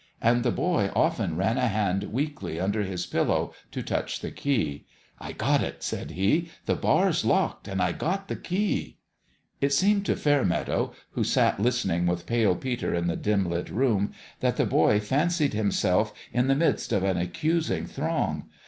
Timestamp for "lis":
11.59-11.85